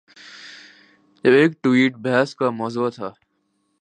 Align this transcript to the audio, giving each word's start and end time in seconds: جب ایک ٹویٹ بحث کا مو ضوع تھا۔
جب 1.23 1.31
ایک 1.31 1.51
ٹویٹ 1.63 1.95
بحث 1.95 2.35
کا 2.35 2.49
مو 2.49 2.69
ضوع 2.69 2.89
تھا۔ 2.89 3.09